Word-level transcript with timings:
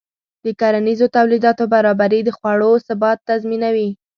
د 0.45 0.47
کرنیزو 0.59 1.07
تولیداتو 1.17 1.63
برابري 1.73 2.19
د 2.23 2.29
خوړو 2.37 2.71
ثبات 2.87 3.17
تضمینوي. 3.29 3.89